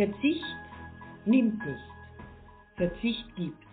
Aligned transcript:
Verzicht 0.00 0.56
nimmt 1.26 1.58
nicht, 1.58 1.92
Verzicht 2.76 3.36
gibt. 3.36 3.66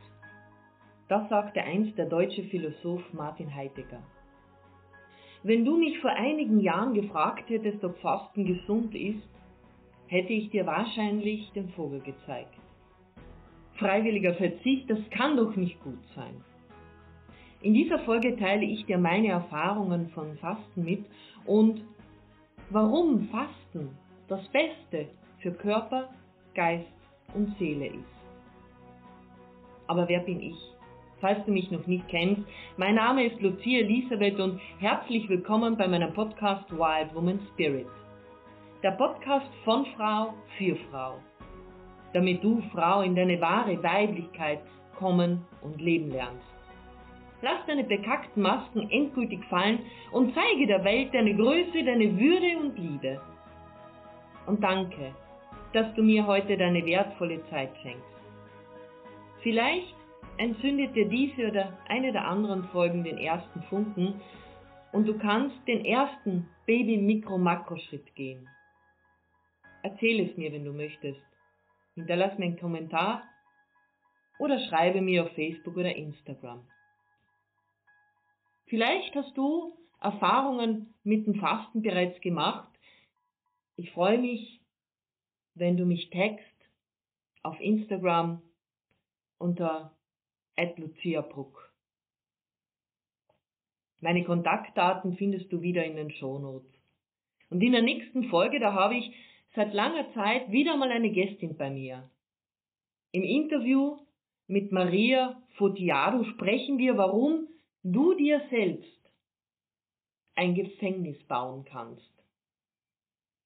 Das 1.07 1.29
sagte 1.29 1.63
einst 1.63 1.97
der 1.97 2.07
deutsche 2.07 2.43
Philosoph 2.43 3.13
Martin 3.13 3.55
Heidegger. 3.55 4.03
Wenn 5.43 5.63
du 5.63 5.77
mich 5.77 5.97
vor 5.99 6.11
einigen 6.11 6.59
Jahren 6.59 6.93
gefragt 6.95 7.49
hättest, 7.49 7.81
ob 7.85 7.97
Fasten 7.99 8.43
gesund 8.43 8.93
ist, 8.93 9.23
hätte 10.07 10.33
ich 10.33 10.49
dir 10.49 10.65
wahrscheinlich 10.65 11.49
den 11.53 11.69
Vogel 11.69 12.01
gezeigt. 12.01 12.59
Freiwilliger 13.75 14.33
Verzicht, 14.33 14.89
das 14.89 14.99
kann 15.11 15.37
doch 15.37 15.55
nicht 15.55 15.81
gut 15.81 16.03
sein. 16.13 16.43
In 17.61 17.73
dieser 17.73 17.99
Folge 17.99 18.35
teile 18.35 18.65
ich 18.65 18.85
dir 18.85 18.97
meine 18.97 19.29
Erfahrungen 19.29 20.09
von 20.09 20.35
Fasten 20.39 20.83
mit 20.83 21.05
und 21.45 21.85
warum 22.69 23.29
Fasten 23.29 23.97
das 24.27 24.45
Beste 24.49 25.07
für 25.39 25.53
Körper, 25.53 26.09
Geist 26.57 26.87
und 27.35 27.55
Seele 27.59 27.85
ist. 27.85 28.17
Aber 29.85 30.09
wer 30.09 30.21
bin 30.21 30.41
ich? 30.41 30.57
Falls 31.21 31.45
du 31.45 31.51
mich 31.51 31.69
noch 31.69 31.85
nicht 31.85 32.07
kennst, 32.07 32.41
mein 32.77 32.95
Name 32.95 33.25
ist 33.25 33.39
Lucia 33.39 33.81
Elisabeth 33.81 34.39
und 34.39 34.59
herzlich 34.79 35.29
willkommen 35.29 35.77
bei 35.77 35.87
meinem 35.87 36.11
Podcast 36.15 36.67
Wild 36.71 37.13
Woman 37.13 37.39
Spirit. 37.53 37.85
Der 38.81 38.89
Podcast 38.93 39.45
von 39.65 39.85
Frau 39.95 40.33
für 40.57 40.75
Frau. 40.89 41.19
Damit 42.13 42.43
du, 42.43 42.63
Frau, 42.73 43.01
in 43.01 43.15
deine 43.15 43.39
wahre 43.39 43.77
Weiblichkeit 43.83 44.61
kommen 44.97 45.45
und 45.61 45.79
leben 45.79 46.09
lernst. 46.09 46.41
Lass 47.43 47.63
deine 47.67 47.83
bekackten 47.83 48.41
Masken 48.41 48.89
endgültig 48.89 49.45
fallen 49.45 49.77
und 50.11 50.33
zeige 50.33 50.65
der 50.65 50.83
Welt 50.83 51.13
deine 51.13 51.35
Größe, 51.35 51.83
deine 51.85 52.19
Würde 52.19 52.57
und 52.57 52.79
Liebe. 52.79 53.21
Und 54.47 54.63
danke, 54.63 55.13
dass 55.73 55.93
du 55.95 56.03
mir 56.03 56.25
heute 56.25 56.57
deine 56.57 56.85
wertvolle 56.85 57.43
Zeit 57.49 57.75
schenkst. 57.81 58.03
Vielleicht 59.41 59.95
entzündet 60.37 60.95
dir 60.95 61.07
diese 61.07 61.47
oder 61.49 61.77
eine 61.87 62.11
der 62.11 62.27
anderen 62.27 62.65
Folgen 62.69 63.03
den 63.03 63.17
ersten 63.17 63.61
Funken 63.63 64.21
und 64.91 65.07
du 65.07 65.17
kannst 65.17 65.55
den 65.67 65.85
ersten 65.85 66.49
Baby-Mikro-Makro-Schritt 66.65 68.15
gehen. 68.15 68.47
Erzähl 69.83 70.27
es 70.27 70.37
mir, 70.37 70.51
wenn 70.51 70.65
du 70.65 70.73
möchtest. 70.73 71.21
Hinterlass 71.95 72.37
mir 72.37 72.45
einen 72.45 72.59
Kommentar 72.59 73.23
oder 74.39 74.59
schreibe 74.67 75.01
mir 75.01 75.23
auf 75.23 75.31
Facebook 75.33 75.77
oder 75.77 75.95
Instagram. 75.95 76.67
Vielleicht 78.65 79.15
hast 79.15 79.35
du 79.37 79.77
Erfahrungen 80.01 80.93
mit 81.03 81.25
dem 81.25 81.35
Fasten 81.35 81.81
bereits 81.81 82.19
gemacht. 82.21 82.69
Ich 83.77 83.91
freue 83.91 84.19
mich, 84.19 84.56
wenn 85.59 85.77
du 85.77 85.85
mich 85.85 86.09
text 86.09 86.45
auf 87.43 87.59
Instagram 87.59 88.41
unter 89.37 89.95
@luciabruck. 90.77 91.73
Meine 93.99 94.23
Kontaktdaten 94.23 95.15
findest 95.17 95.51
du 95.51 95.61
wieder 95.61 95.83
in 95.85 95.95
den 95.95 96.11
Shownotes. 96.11 96.71
Und 97.49 97.61
in 97.61 97.71
der 97.71 97.81
nächsten 97.81 98.25
Folge, 98.25 98.59
da 98.59 98.73
habe 98.73 98.95
ich 98.95 99.11
seit 99.55 99.73
langer 99.73 100.13
Zeit 100.13 100.51
wieder 100.51 100.77
mal 100.77 100.91
eine 100.91 101.11
Gästin 101.11 101.55
bei 101.57 101.69
mir. 101.69 102.09
Im 103.11 103.23
Interview 103.23 103.97
mit 104.47 104.71
Maria 104.71 105.41
Fotiado 105.55 106.23
sprechen 106.25 106.77
wir, 106.77 106.97
warum 106.97 107.47
du 107.83 108.13
dir 108.13 108.41
selbst 108.49 108.97
ein 110.35 110.53
Gefängnis 110.53 111.21
bauen 111.23 111.65
kannst. 111.65 112.11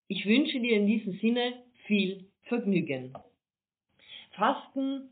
Ich 0.08 0.26
wünsche 0.26 0.59
dir 0.59 0.76
in 0.76 0.88
diesem 0.88 1.14
Sinne 1.20 1.64
viel 1.92 2.25
Vergnügen. 2.44 3.14
Fasten 4.38 5.10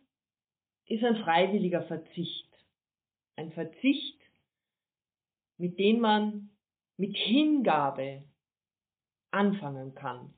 ist 0.85 1.03
ein 1.03 1.17
freiwilliger 1.17 1.81
Verzicht. 1.83 2.47
Ein 3.35 3.51
Verzicht, 3.51 4.17
mit 5.57 5.77
dem 5.77 5.99
man 5.99 6.51
mit 6.95 7.17
Hingabe 7.17 8.23
anfangen 9.29 9.93
kann. 9.93 10.33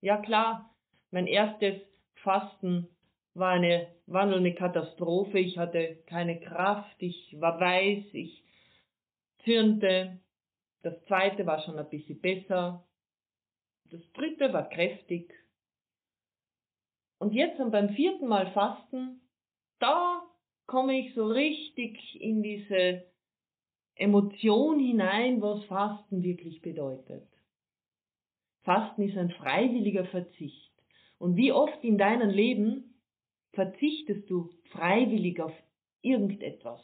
Ja 0.00 0.16
klar, 0.16 0.74
mein 1.12 1.28
erstes 1.28 1.80
Fasten 2.14 2.88
war 3.34 3.50
eine, 3.52 3.94
war 4.06 4.26
nur 4.26 4.38
eine 4.38 4.56
Katastrophe. 4.56 5.38
Ich 5.38 5.56
hatte 5.56 6.02
keine 6.06 6.40
Kraft, 6.40 6.96
ich 6.98 7.36
war 7.38 7.60
weiß, 7.60 8.06
ich 8.12 8.42
zürnte. 9.44 10.18
Das 10.82 11.00
zweite 11.04 11.46
war 11.46 11.62
schon 11.62 11.78
ein 11.78 11.88
bisschen 11.88 12.20
besser. 12.20 12.84
Das 13.84 14.00
dritte 14.14 14.52
war 14.52 14.68
kräftig. 14.68 15.32
Und 17.20 17.34
jetzt 17.34 17.58
beim 17.58 17.90
vierten 17.90 18.26
Mal 18.26 18.50
Fasten, 18.52 19.20
da 19.78 20.22
komme 20.66 20.98
ich 20.98 21.14
so 21.14 21.26
richtig 21.26 22.18
in 22.18 22.42
diese 22.42 23.04
Emotion 23.94 24.80
hinein, 24.80 25.42
was 25.42 25.62
Fasten 25.64 26.22
wirklich 26.22 26.62
bedeutet. 26.62 27.28
Fasten 28.62 29.02
ist 29.02 29.18
ein 29.18 29.30
freiwilliger 29.32 30.06
Verzicht. 30.06 30.72
Und 31.18 31.36
wie 31.36 31.52
oft 31.52 31.84
in 31.84 31.98
deinem 31.98 32.30
Leben 32.30 32.94
verzichtest 33.52 34.30
du 34.30 34.48
freiwillig 34.70 35.42
auf 35.42 35.52
irgendetwas. 36.00 36.80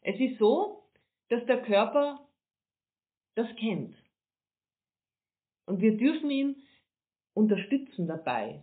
Es 0.00 0.18
ist 0.18 0.38
so, 0.38 0.82
dass 1.28 1.44
der 1.44 1.60
Körper 1.60 2.26
das 3.34 3.54
kennt. 3.56 3.94
Und 5.66 5.82
wir 5.82 5.98
dürfen 5.98 6.30
ihn 6.30 6.62
unterstützen 7.38 8.06
dabei, 8.06 8.62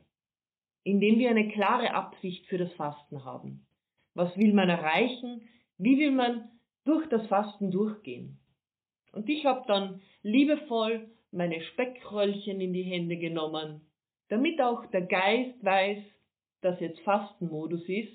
indem 0.83 1.19
wir 1.19 1.29
eine 1.29 1.49
klare 1.49 1.93
Absicht 1.93 2.45
für 2.47 2.57
das 2.57 2.71
Fasten 2.73 3.25
haben. 3.25 3.65
Was 4.13 4.35
will 4.37 4.53
man 4.53 4.69
erreichen? 4.69 5.41
Wie 5.77 5.97
will 5.97 6.11
man 6.11 6.49
durch 6.85 7.07
das 7.09 7.25
Fasten 7.27 7.71
durchgehen? 7.71 8.39
Und 9.11 9.29
ich 9.29 9.45
habe 9.45 9.63
dann 9.67 10.01
liebevoll 10.21 11.09
meine 11.31 11.61
Speckröllchen 11.61 12.61
in 12.61 12.73
die 12.73 12.83
Hände 12.83 13.17
genommen 13.17 13.81
damit 14.29 14.59
auch 14.61 14.85
der 14.87 15.03
Geist 15.03 15.63
weiß, 15.63 16.03
dass 16.61 16.79
jetzt 16.79 16.99
Fastenmodus 17.01 17.87
ist 17.87 18.13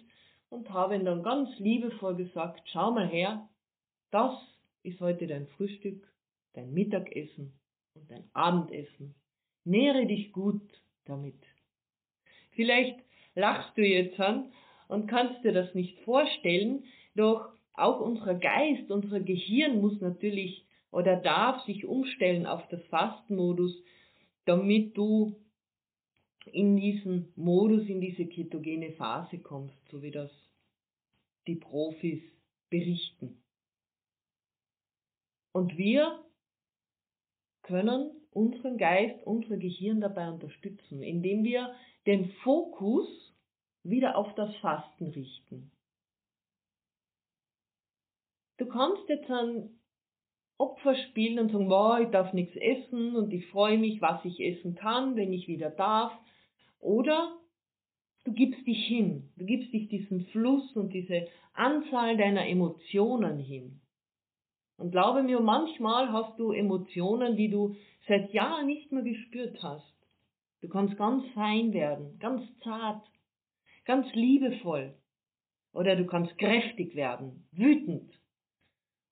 und 0.49 0.71
habe 0.71 0.97
ihm 0.97 1.05
dann 1.05 1.23
ganz 1.23 1.49
liebevoll 1.59 2.17
gesagt, 2.17 2.69
schau 2.73 2.91
mal 2.91 3.09
her, 3.09 3.49
das 4.11 4.35
ist 4.83 5.01
heute 5.01 5.27
dein 5.27 5.47
Frühstück, 5.49 6.07
dein 6.55 6.73
Mittagessen 6.73 7.59
und 7.95 8.11
dein 8.11 8.29
Abendessen. 8.33 9.15
Nähre 9.65 10.07
dich 10.07 10.33
gut 10.33 10.63
damit. 11.05 11.37
Vielleicht 12.53 12.99
lachst 13.35 13.77
du 13.77 13.83
jetzt 13.83 14.19
an 14.21 14.53
und 14.89 15.07
kannst 15.07 15.45
dir 15.45 15.53
das 15.53 15.75
nicht 15.75 15.99
vorstellen, 16.01 16.85
doch 17.15 17.53
auch 17.75 18.01
unser 18.01 18.35
Geist, 18.35 18.91
unser 18.91 19.21
Gehirn 19.21 19.81
muss 19.81 20.01
natürlich 20.01 20.67
oder 20.91 21.17
darf 21.17 21.65
sich 21.65 21.87
umstellen 21.87 22.47
auf 22.47 22.67
das 22.69 22.83
Fastenmodus, 22.87 23.83
damit 24.45 24.97
du 24.97 25.37
in 26.53 26.77
diesen 26.77 27.33
Modus, 27.37 27.89
in 27.89 28.01
diese 28.01 28.27
ketogene 28.27 28.93
Phase 28.93 29.39
kommst, 29.39 29.77
so 29.91 30.03
wie 30.03 30.11
das 30.11 30.31
die 31.47 31.57
Profis 31.57 32.23
berichten. 32.71 33.43
Und 35.53 35.77
wir 35.77 36.25
können 37.63 38.20
unseren 38.33 38.79
Geist, 38.79 39.27
unser 39.27 39.57
Gehirn 39.57 40.01
dabei 40.01 40.31
unterstützen, 40.31 41.03
indem 41.03 41.45
wir 41.45 41.75
den 42.07 42.31
Fokus 42.43 43.09
wieder 43.83 44.17
auf 44.17 44.35
das 44.35 44.55
Fasten 44.57 45.09
richten. 45.09 45.71
Du 48.59 48.67
kannst 48.67 49.09
jetzt 49.09 49.31
ein 49.31 49.71
Opfer 50.59 50.95
spielen 50.95 51.39
und 51.39 51.53
sagen, 51.53 51.71
wow, 51.71 51.99
ich 51.99 52.11
darf 52.11 52.35
nichts 52.35 52.55
essen 52.57 53.17
und 53.17 53.33
ich 53.33 53.47
freue 53.47 53.79
mich, 53.79 54.03
was 54.03 54.23
ich 54.25 54.39
essen 54.41 54.75
kann, 54.75 55.17
wenn 55.17 55.33
ich 55.33 55.49
wieder 55.49 55.71
darf. 55.71 56.13
Oder 56.79 57.39
du 58.25 58.33
gibst 58.33 58.67
dich 58.67 58.87
hin, 58.87 59.31
du 59.37 59.47
gibst 59.47 59.73
dich 59.73 59.89
diesem 59.89 60.27
Fluss 60.27 60.77
und 60.77 60.93
diese 60.93 61.27
Anzahl 61.55 62.19
deiner 62.19 62.47
Emotionen 62.47 63.39
hin. 63.39 63.81
Und 64.81 64.91
glaube 64.91 65.23
mir, 65.23 65.41
manchmal 65.41 66.11
hast 66.13 66.39
du 66.39 66.53
Emotionen, 66.53 67.37
die 67.37 67.49
du 67.49 67.77
seit 68.09 68.33
Jahren 68.33 68.67
nicht 68.67 68.91
mehr 68.91 69.03
gespürt 69.03 69.63
hast. 69.63 69.95
Du 70.63 70.69
kannst 70.69 70.97
ganz 70.97 71.25
fein 71.35 71.73
werden, 71.73 72.19
ganz 72.19 72.43
zart, 72.65 73.07
ganz 73.85 74.13
liebevoll. 74.15 74.95
Oder 75.73 75.97
du 75.97 76.07
kannst 76.07 76.37
kräftig 76.39 76.97
werden, 76.97 77.47
wütend. 77.53 78.13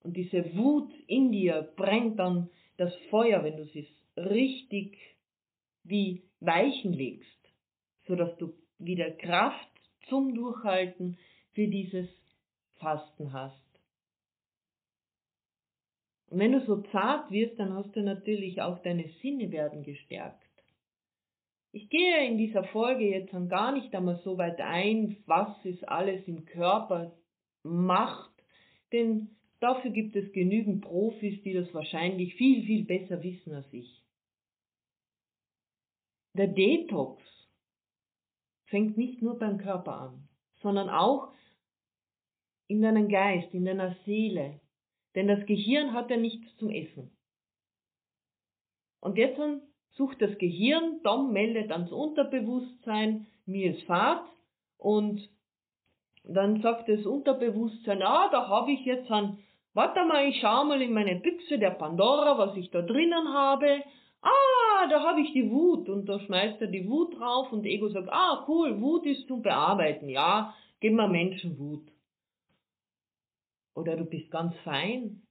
Und 0.03 0.17
diese 0.17 0.55
Wut 0.57 0.91
in 1.07 1.31
dir 1.31 1.71
brennt 1.77 2.19
dann 2.19 2.49
das 2.77 2.93
Feuer, 3.09 3.43
wenn 3.43 3.57
du 3.57 3.65
sie 3.65 3.87
richtig 4.17 4.97
wie 5.83 6.23
Weichen 6.39 6.93
legst 6.93 7.39
sodass 8.09 8.35
du 8.37 8.53
wieder 8.79 9.11
Kraft 9.11 9.69
zum 10.09 10.33
Durchhalten 10.33 11.17
für 11.53 11.67
dieses 11.67 12.09
Fasten 12.79 13.31
hast. 13.31 13.68
Und 16.29 16.39
wenn 16.39 16.51
du 16.51 16.65
so 16.65 16.81
zart 16.91 17.31
wirst, 17.31 17.59
dann 17.59 17.73
hast 17.73 17.95
du 17.95 18.01
natürlich 18.01 18.61
auch 18.61 18.79
deine 18.79 19.09
Sinne 19.21 19.51
werden 19.51 19.83
gestärkt. 19.83 20.49
Ich 21.71 21.89
gehe 21.89 22.25
in 22.27 22.37
dieser 22.37 22.63
Folge 22.65 23.07
jetzt 23.07 23.33
dann 23.33 23.47
gar 23.47 23.71
nicht 23.71 23.93
einmal 23.93 24.19
so 24.23 24.37
weit 24.37 24.59
ein, 24.59 25.17
was 25.25 25.49
es 25.65 25.83
alles 25.83 26.27
im 26.27 26.45
Körper 26.45 27.11
macht, 27.63 28.31
denn 28.91 29.35
dafür 29.59 29.91
gibt 29.91 30.15
es 30.15 30.31
genügend 30.31 30.81
Profis, 30.81 31.41
die 31.43 31.53
das 31.53 31.71
wahrscheinlich 31.73 32.35
viel, 32.35 32.63
viel 32.65 32.85
besser 32.85 33.21
wissen 33.21 33.53
als 33.53 33.71
ich. 33.71 34.03
Der 36.35 36.47
Detox 36.47 37.21
fängt 38.65 38.97
nicht 38.97 39.21
nur 39.21 39.37
beim 39.37 39.57
Körper 39.57 39.93
an, 40.01 40.27
sondern 40.61 40.89
auch 40.89 41.33
in 42.67 42.81
deinem 42.81 43.09
Geist, 43.09 43.53
in 43.53 43.65
deiner 43.65 43.95
Seele. 44.05 44.59
Denn 45.15 45.27
das 45.27 45.45
Gehirn 45.45 45.93
hat 45.93 46.09
ja 46.09 46.17
nichts 46.17 46.55
zum 46.57 46.69
Essen. 46.69 47.11
Und 49.01 49.17
jetzt 49.17 49.39
sucht 49.91 50.21
das 50.21 50.37
Gehirn, 50.37 51.01
Dom 51.03 51.31
meldet 51.31 51.71
ans 51.71 51.91
Unterbewusstsein, 51.91 53.27
mir 53.45 53.71
ist 53.71 53.83
Fahrt 53.83 54.27
und 54.77 55.29
dann 56.23 56.61
sagt 56.61 56.89
das 56.89 57.05
Unterbewusstsein, 57.05 58.03
ah, 58.03 58.29
da 58.31 58.47
habe 58.47 58.71
ich 58.71 58.85
jetzt 58.85 59.09
ein, 59.09 59.39
warte 59.73 60.05
mal, 60.05 60.27
ich 60.27 60.39
schau 60.41 60.63
mal 60.63 60.81
in 60.81 60.93
meine 60.93 61.15
Büchse 61.15 61.57
der 61.57 61.71
Pandora, 61.71 62.37
was 62.37 62.55
ich 62.55 62.69
da 62.71 62.81
drinnen 62.81 63.33
habe. 63.33 63.83
Ah, 64.21 64.87
da 64.89 65.01
habe 65.01 65.21
ich 65.21 65.31
die 65.33 65.49
Wut 65.49 65.89
und 65.89 66.07
da 66.07 66.19
schmeißt 66.19 66.61
er 66.61 66.67
die 66.67 66.87
Wut 66.87 67.17
drauf 67.17 67.51
und 67.51 67.65
Ego 67.65 67.89
sagt, 67.89 68.09
ah, 68.11 68.45
cool, 68.47 68.79
Wut 68.81 69.05
ist 69.05 69.27
zum 69.27 69.41
Bearbeiten, 69.41 70.09
ja, 70.09 70.53
gib 70.81 70.93
mir 70.93 71.07
Menschen 71.07 71.57
Wut. 71.57 71.87
Oder 73.73 73.95
du 73.95 74.05
bist 74.05 74.31
ganz 74.31 74.55
fein 74.63 75.21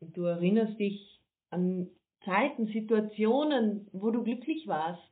und 0.00 0.16
du 0.16 0.24
erinnerst 0.24 0.78
dich 0.78 1.20
an 1.50 1.88
Zeiten, 2.24 2.66
Situationen, 2.66 3.88
wo 3.92 4.10
du 4.10 4.22
glücklich 4.22 4.66
warst. 4.66 5.02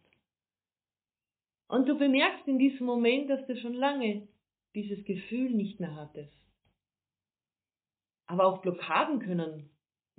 Und 1.69 1.89
du 1.89 1.97
bemerkst 1.97 2.47
in 2.47 2.59
diesem 2.59 2.87
Moment, 2.87 3.31
dass 3.31 3.47
du 3.47 3.57
schon 3.57 3.75
lange 3.75 4.29
dieses 4.75 5.05
Gefühl 5.05 5.51
nicht 5.51 5.81
mehr 5.81 5.95
hattest. 5.95 6.33
Aber 8.27 8.47
auch 8.47 8.63
Blockaden 8.63 9.21
können 9.21 9.71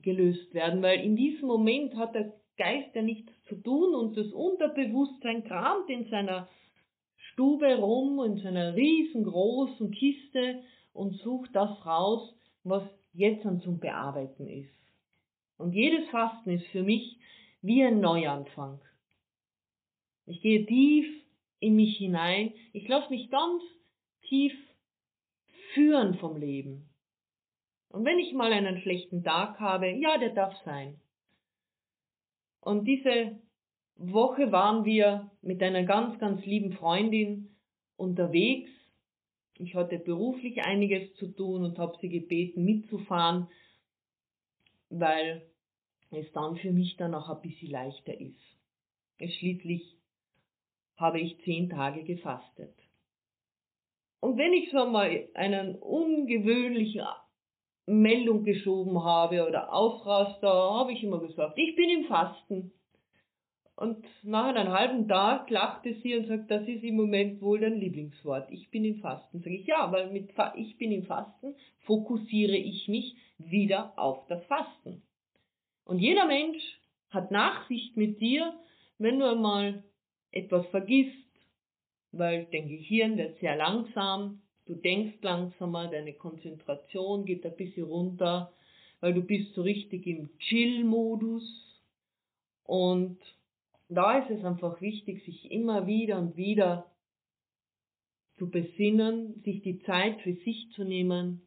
gelöst 0.01 0.53
werden, 0.53 0.81
weil 0.81 1.03
in 1.03 1.15
diesem 1.15 1.47
Moment 1.47 1.95
hat 1.95 2.15
der 2.15 2.33
Geist 2.57 2.95
ja 2.95 3.01
nichts 3.01 3.31
zu 3.47 3.55
tun 3.55 3.93
und 3.95 4.15
das 4.15 4.31
Unterbewusstsein 4.31 5.43
kramt 5.43 5.89
in 5.89 6.05
seiner 6.09 6.47
Stube 7.31 7.75
rum, 7.75 8.23
in 8.23 8.37
seiner 8.37 8.75
riesengroßen 8.75 9.91
Kiste 9.91 10.63
und 10.95 11.17
sucht 11.17 11.53
das 11.53 11.85
raus, 11.85 12.33
was 12.63 12.83
jetzt 13.13 13.45
dann 13.45 13.59
zum 13.59 13.79
Bearbeiten 13.79 14.47
ist. 14.47 14.73
Und 15.57 15.73
jedes 15.73 16.09
Fasten 16.09 16.49
ist 16.49 16.65
für 16.67 16.83
mich 16.83 17.19
wie 17.61 17.83
ein 17.83 17.99
Neuanfang. 17.99 18.79
Ich 20.25 20.41
gehe 20.41 20.65
tief 20.65 21.05
in 21.59 21.75
mich 21.75 21.97
hinein, 21.97 22.53
ich 22.73 22.87
lasse 22.87 23.09
mich 23.09 23.29
ganz 23.29 23.61
tief 24.23 24.53
führen 25.73 26.15
vom 26.15 26.37
Leben. 26.37 26.89
Und 27.89 28.05
wenn 28.05 28.19
ich 28.19 28.33
mal 28.33 28.51
einen 28.51 28.81
schlechten 28.81 29.23
Tag 29.23 29.59
habe, 29.59 29.89
ja, 29.91 30.17
der 30.17 30.33
darf 30.33 30.53
sein. 30.63 30.99
Und 32.61 32.85
diese 32.85 33.39
Woche 33.97 34.51
waren 34.51 34.85
wir 34.85 35.29
mit 35.41 35.61
einer 35.61 35.83
ganz, 35.83 36.17
ganz 36.19 36.45
lieben 36.45 36.73
Freundin 36.73 37.55
unterwegs. 37.95 38.69
Ich 39.59 39.73
hatte 39.75 39.99
beruflich 39.99 40.61
einiges 40.63 41.13
zu 41.15 41.27
tun 41.27 41.63
und 41.63 41.79
habe 41.79 41.97
sie 42.01 42.09
gebeten, 42.09 42.65
mitzufahren, 42.65 43.47
weil 44.89 45.45
es 46.11 46.31
dann 46.33 46.57
für 46.57 46.71
mich 46.71 46.97
dann 46.97 47.15
auch 47.15 47.29
ein 47.29 47.41
bisschen 47.41 47.71
leichter 47.71 48.19
ist. 48.19 48.39
Schließlich 49.19 49.97
habe 50.97 51.19
ich 51.19 51.39
zehn 51.43 51.69
Tage 51.69 52.03
gefastet. 52.03 52.73
Und 54.19 54.37
wenn 54.37 54.53
ich 54.53 54.71
so 54.71 54.85
mal 54.85 55.27
einen 55.35 55.75
ungewöhnlichen 55.75 57.03
Meldung 57.85 58.43
geschoben 58.43 59.03
habe 59.03 59.47
oder 59.47 59.71
Ausraster, 59.71 60.49
habe 60.49 60.93
ich 60.93 61.03
immer 61.03 61.19
gesagt, 61.19 61.57
ich 61.57 61.75
bin 61.75 61.89
im 61.89 62.05
Fasten. 62.05 62.71
Und 63.75 64.05
nach 64.23 64.55
einem 64.55 64.71
halben 64.71 65.07
Tag 65.07 65.49
lachte 65.49 65.95
sie 65.95 66.15
und 66.15 66.27
sagt, 66.27 66.49
das 66.49 66.65
ist 66.67 66.83
im 66.83 66.95
Moment 66.95 67.41
wohl 67.41 67.59
dein 67.59 67.77
Lieblingswort. 67.77 68.49
Ich 68.49 68.69
bin 68.69 68.85
im 68.85 69.01
Fasten. 69.01 69.39
Sage 69.39 69.55
ich, 69.55 69.67
ja, 69.67 69.91
weil 69.91 70.11
mit 70.11 70.31
ich 70.55 70.77
bin 70.77 70.93
im 70.93 71.03
Fasten 71.03 71.55
fokussiere 71.81 72.55
ich 72.55 72.87
mich 72.87 73.17
wieder 73.37 73.93
auf 73.97 74.25
das 74.27 74.43
Fasten. 74.45 75.01
Und 75.83 75.99
jeder 75.99 76.25
Mensch 76.25 76.63
hat 77.09 77.31
Nachsicht 77.31 77.97
mit 77.97 78.21
dir, 78.21 78.53
wenn 78.97 79.19
du 79.19 79.29
einmal 79.29 79.83
etwas 80.31 80.65
vergisst, 80.67 81.11
weil 82.13 82.47
dein 82.51 82.69
Gehirn 82.69 83.17
wird 83.17 83.39
sehr 83.39 83.57
langsam, 83.57 84.41
du 84.67 84.75
denkst 84.75 85.17
langsamer, 85.21 85.87
deine 85.87 86.13
Konzentration 86.13 87.25
geht 87.25 87.45
ein 87.45 87.55
bisschen 87.57 87.83
runter, 87.83 88.53
weil 89.01 89.13
du 89.13 89.21
bist 89.21 89.53
so 89.53 89.61
richtig 89.61 90.07
im 90.07 90.29
Chill-Modus. 90.39 91.43
Und 92.63 93.19
da 93.89 94.19
ist 94.19 94.29
es 94.31 94.43
einfach 94.43 94.81
wichtig, 94.81 95.23
sich 95.25 95.51
immer 95.51 95.87
wieder 95.87 96.17
und 96.17 96.35
wieder 96.35 96.91
zu 98.37 98.49
besinnen, 98.49 99.41
sich 99.43 99.61
die 99.61 99.79
Zeit 99.83 100.21
für 100.21 100.33
sich 100.33 100.71
zu 100.75 100.83
nehmen 100.83 101.45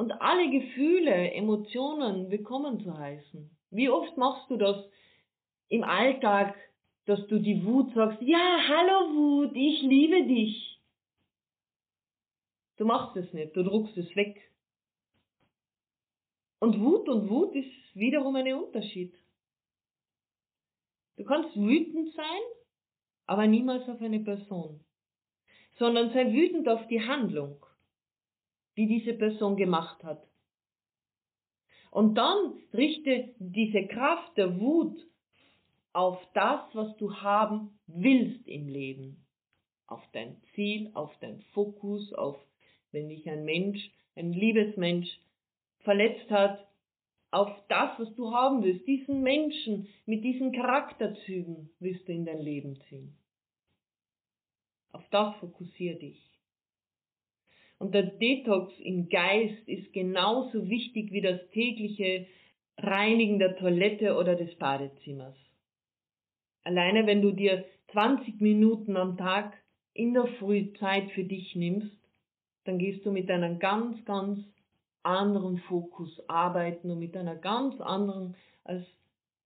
und 0.00 0.12
alle 0.12 0.50
Gefühle, 0.50 1.32
Emotionen 1.32 2.30
willkommen 2.30 2.80
zu 2.80 2.96
heißen. 2.96 3.50
Wie 3.70 3.90
oft 3.90 4.16
machst 4.16 4.48
du 4.50 4.56
das 4.56 4.82
im 5.68 5.84
Alltag, 5.84 6.56
dass 7.04 7.26
du 7.26 7.38
die 7.38 7.66
Wut 7.66 7.92
sagst, 7.92 8.18
ja, 8.22 8.58
hallo 8.66 9.14
Wut, 9.14 9.52
ich 9.54 9.82
liebe 9.82 10.26
dich. 10.26 10.80
Du 12.78 12.86
machst 12.86 13.14
es 13.18 13.30
nicht, 13.34 13.54
du 13.54 13.62
druckst 13.62 13.94
es 13.98 14.16
weg. 14.16 14.40
Und 16.60 16.80
Wut 16.80 17.06
und 17.06 17.28
Wut 17.28 17.54
ist 17.54 17.70
wiederum 17.94 18.36
ein 18.36 18.54
Unterschied. 18.54 19.14
Du 21.20 21.26
kannst 21.26 21.54
wütend 21.54 22.14
sein, 22.14 22.40
aber 23.26 23.46
niemals 23.46 23.86
auf 23.90 24.00
eine 24.00 24.20
Person, 24.20 24.80
sondern 25.78 26.14
sei 26.14 26.32
wütend 26.32 26.66
auf 26.66 26.86
die 26.86 27.06
Handlung, 27.06 27.62
die 28.78 28.86
diese 28.86 29.12
Person 29.12 29.54
gemacht 29.54 30.02
hat. 30.02 30.26
Und 31.90 32.14
dann 32.14 32.54
richte 32.72 33.34
diese 33.38 33.86
Kraft 33.86 34.34
der 34.38 34.58
Wut 34.58 34.96
auf 35.92 36.18
das, 36.32 36.62
was 36.72 36.96
du 36.96 37.14
haben 37.16 37.78
willst 37.86 38.48
im 38.48 38.66
Leben. 38.68 39.26
Auf 39.88 40.02
dein 40.14 40.40
Ziel, 40.54 40.90
auf 40.94 41.14
dein 41.20 41.42
Fokus, 41.52 42.14
auf, 42.14 42.38
wenn 42.92 43.10
dich 43.10 43.28
ein 43.28 43.44
Mensch, 43.44 43.90
ein 44.16 44.32
Liebesmensch 44.32 45.20
verletzt 45.80 46.30
hat, 46.30 46.66
auf 47.30 47.50
das, 47.68 47.98
was 47.98 48.14
du 48.16 48.32
haben 48.32 48.62
willst, 48.62 48.86
diesen 48.86 49.22
Menschen 49.22 49.88
mit 50.06 50.24
diesen 50.24 50.52
Charakterzügen 50.52 51.70
willst 51.78 52.08
du 52.08 52.12
in 52.12 52.24
dein 52.24 52.40
Leben 52.40 52.80
ziehen. 52.88 53.16
Auf 54.92 55.04
das 55.10 55.36
fokussier 55.36 55.98
dich. 55.98 56.20
Und 57.78 57.94
der 57.94 58.02
Detox 58.02 58.72
im 58.80 59.08
Geist 59.08 59.66
ist 59.68 59.92
genauso 59.92 60.68
wichtig 60.68 61.12
wie 61.12 61.22
das 61.22 61.40
tägliche 61.50 62.26
Reinigen 62.76 63.38
der 63.38 63.56
Toilette 63.56 64.16
oder 64.16 64.34
des 64.34 64.54
Badezimmers. 64.56 65.36
Alleine 66.62 67.06
wenn 67.06 67.22
du 67.22 67.32
dir 67.32 67.64
20 67.92 68.40
Minuten 68.40 68.96
am 68.96 69.16
Tag 69.16 69.56
in 69.94 70.14
der 70.14 70.26
Früh 70.38 70.72
Zeit 70.74 71.10
für 71.12 71.24
dich 71.24 71.54
nimmst, 71.56 71.96
dann 72.64 72.78
gehst 72.78 73.04
du 73.06 73.12
mit 73.12 73.30
einem 73.30 73.58
ganz, 73.58 74.04
ganz 74.04 74.40
anderen 75.02 75.58
Fokus 75.58 76.10
arbeiten 76.28 76.90
und 76.90 76.98
mit 76.98 77.16
einer 77.16 77.36
ganz 77.36 77.80
anderen, 77.80 78.36
als 78.64 78.84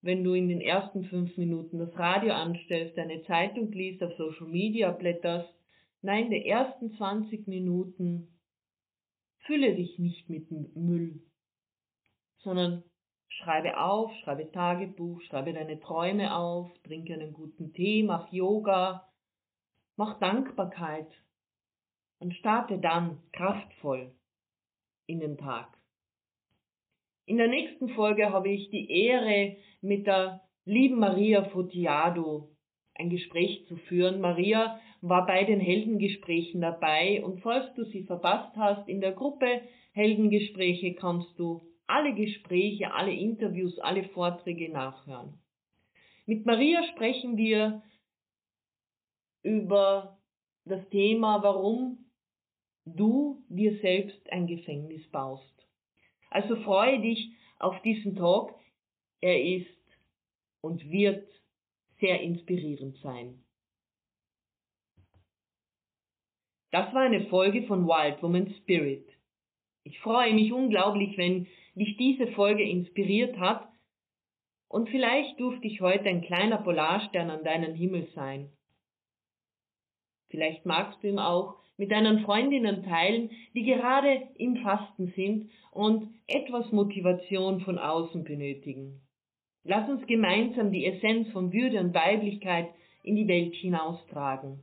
wenn 0.03 0.23
du 0.23 0.35
in 0.35 0.49
den 0.49 0.61
ersten 0.61 1.05
fünf 1.05 1.37
Minuten 1.37 1.79
das 1.79 1.97
Radio 1.97 2.33
anstellst, 2.35 2.97
deine 2.99 3.23
Zeitung 3.25 3.73
liest, 3.73 4.03
auf 4.03 4.15
Social 4.17 4.49
Media 4.49 4.91
blätterst. 4.91 5.53
Nein, 6.03 6.31
die 6.31 6.47
ersten 6.47 6.93
20 6.97 7.47
Minuten 7.47 8.29
fülle 9.47 9.75
dich 9.75 9.99
nicht 9.99 10.29
mit 10.29 10.51
Müll, 10.77 11.23
sondern 12.39 12.83
Schreibe 13.29 13.79
auf, 13.81 14.13
schreibe 14.23 14.51
Tagebuch, 14.53 15.21
schreibe 15.23 15.53
deine 15.53 15.81
Träume 15.81 16.37
auf, 16.37 16.71
trinke 16.85 17.15
einen 17.15 17.33
guten 17.33 17.73
Tee, 17.73 18.03
mach 18.03 18.31
Yoga, 18.33 19.09
mach 19.97 20.19
Dankbarkeit 20.21 21.09
und 22.21 22.35
starte 22.35 22.79
dann 22.79 23.19
kraftvoll 23.33 24.15
in 25.07 25.21
den 25.21 25.37
Tag. 25.37 25.69
In 27.27 27.39
der 27.39 27.49
nächsten 27.49 27.89
Folge 27.91 28.31
habe 28.31 28.51
ich 28.51 28.71
die 28.71 28.91
Ehre, 28.91 29.57
mit 29.81 30.07
der 30.07 30.43
lieben 30.65 30.99
Maria 30.99 31.45
Fotiado 31.45 32.51
ein 32.95 33.11
Gespräch 33.11 33.67
zu 33.67 33.77
führen. 33.77 34.21
Maria 34.21 34.81
war 35.01 35.27
bei 35.27 35.45
den 35.45 35.61
Heldengesprächen 35.61 36.61
dabei 36.61 37.25
und 37.25 37.41
falls 37.41 37.75
du 37.75 37.85
sie 37.85 38.05
verpasst 38.05 38.57
hast, 38.57 38.89
in 38.89 39.01
der 39.01 39.13
Gruppe 39.13 39.63
Heldengespräche 39.93 40.95
kannst 40.95 41.39
du 41.39 41.63
alle 41.87 42.15
Gespräche, 42.15 42.93
alle 42.93 43.13
Interviews, 43.13 43.79
alle 43.79 44.05
Vorträge 44.05 44.71
nachhören. 44.71 45.39
Mit 46.27 46.47
Maria 46.47 46.83
sprechen 46.95 47.37
wir 47.37 47.83
über 49.43 50.19
das 50.65 50.89
Thema, 50.89 51.43
warum 51.43 52.11
du 52.85 53.43
dir 53.49 53.79
selbst 53.79 54.31
ein 54.31 54.47
Gefängnis 54.47 55.07
baust. 55.11 55.55
Also 56.31 56.57
freue 56.57 57.01
dich 57.01 57.33
auf 57.59 57.81
diesen 57.83 58.17
Talk. 58.17 58.55
Er 59.21 59.43
ist 59.43 59.69
und 60.61 60.91
wird 60.91 61.29
sehr 62.01 62.21
inspirierend 62.21 62.97
sein. 62.99 63.43
Das 66.71 66.93
war 66.93 67.03
eine 67.03 67.27
Folge 67.27 67.63
von 67.67 67.87
Wild 67.87 68.23
Woman 68.23 68.53
Spirit. 68.63 69.09
Ich 69.85 70.01
freue 70.01 70.35
mich 70.35 70.53
unglaublich, 70.53 71.17
wenn 71.17 71.47
dich 71.75 71.97
diese 71.97 72.27
Folge 72.33 72.65
inspiriert 72.65 73.39
hat 73.39 73.69
und 74.69 74.89
vielleicht 74.89 75.39
durfte 75.39 75.67
ich 75.69 75.81
heute 75.81 76.09
ein 76.09 76.23
kleiner 76.23 76.59
Polarstern 76.59 77.31
an 77.31 77.45
deinem 77.45 77.75
Himmel 77.75 78.09
sein. 78.15 78.51
Vielleicht 80.31 80.67
magst 80.67 81.01
du 81.03 81.09
ihn 81.09 81.21
auch 81.21 81.64
mit 81.77 81.91
deinen 81.91 82.21
Freundinnen 82.21 82.85
teilen, 82.85 83.31
die 83.55 83.65
gerade 83.65 84.23
im 84.37 84.57
Fasten 84.59 85.13
sind 85.17 85.51
und 85.73 86.09
etwas 86.27 86.71
Motivation 86.73 87.61
von 87.61 87.79
außen 87.79 88.25
benötigen. 88.25 89.01
Lass 89.65 89.89
uns 89.89 90.07
gemeinsam 90.07 90.71
die 90.71 90.87
Essenz 90.87 91.31
von 91.31 91.53
Würde 91.53 91.81
und 91.81 91.95
Weiblichkeit 91.95 92.69
in 93.03 93.17
die 93.17 93.27
Welt 93.27 93.55
hinaustragen. 93.55 94.63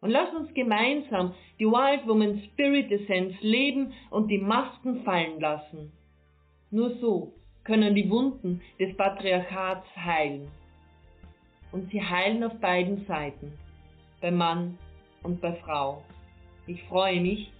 Und 0.00 0.10
lass 0.10 0.34
uns 0.34 0.52
gemeinsam 0.54 1.34
die 1.58 1.66
Wild 1.66 2.06
Woman 2.08 2.42
Spirit 2.50 2.90
Essenz 2.90 3.34
leben 3.40 3.92
und 4.10 4.28
die 4.28 4.38
Masken 4.38 5.02
fallen 5.04 5.38
lassen. 5.40 5.92
Nur 6.70 6.96
so 6.96 7.34
können 7.64 7.94
die 7.94 8.08
Wunden 8.10 8.60
des 8.78 8.96
Patriarchats 8.96 9.86
heilen. 9.96 10.48
Und 11.72 11.90
sie 11.90 12.02
heilen 12.02 12.42
auf 12.42 12.58
beiden 12.60 13.04
Seiten, 13.06 13.52
bei 14.20 14.30
Mann 14.30 14.78
und 15.22 15.40
bei 15.40 15.52
Frau. 15.56 16.02
Ich 16.66 16.82
freue 16.84 17.20
mich, 17.20 17.50